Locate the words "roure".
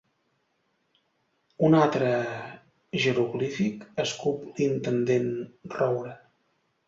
5.77-6.15